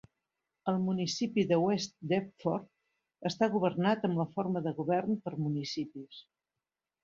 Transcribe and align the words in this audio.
El 0.71 0.77
municipi 0.85 1.43
de 1.51 1.59
West 1.63 1.93
Depford 2.13 2.67
està 3.33 3.51
governat 3.59 4.09
amb 4.11 4.23
la 4.25 4.29
forma 4.39 4.67
de 4.71 4.77
govern 4.83 5.23
per 5.29 5.39
municipis. 5.47 6.27